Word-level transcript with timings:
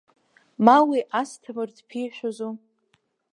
Ма 0.65 0.77
уи 0.89 0.99
Асҭамыр 1.19 1.69
дԥишәозу? 1.75 2.53